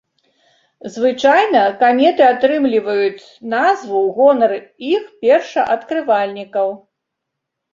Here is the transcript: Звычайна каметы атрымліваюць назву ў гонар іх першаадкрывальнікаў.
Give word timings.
Звычайна 0.93 1.59
каметы 1.83 2.23
атрымліваюць 2.33 3.25
назву 3.53 3.97
ў 4.05 4.07
гонар 4.17 4.51
іх 4.93 5.03
першаадкрывальнікаў. 5.27 6.67